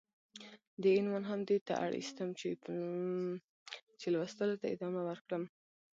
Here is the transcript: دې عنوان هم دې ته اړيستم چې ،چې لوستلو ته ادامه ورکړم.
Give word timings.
دې 0.81 0.91
عنوان 0.99 1.23
هم 1.29 1.39
دې 1.49 1.57
ته 1.67 1.73
اړيستم 1.85 2.29
چې 2.39 2.49
،چې 3.99 4.07
لوستلو 4.13 4.59
ته 4.61 4.65
ادامه 4.73 5.01
ورکړم. 5.09 5.43